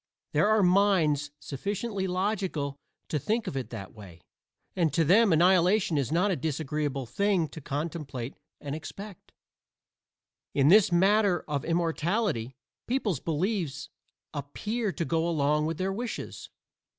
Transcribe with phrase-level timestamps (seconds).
[0.31, 2.75] There are minds sufficiently logical
[3.09, 4.19] to think of it that way,
[4.75, 9.31] and to them annihilation is not a disagreeable thing to contemplate and expect.
[10.55, 12.55] In this matter of immortality,
[12.87, 13.89] people's beliefs
[14.33, 16.49] appear to go along with their wishes.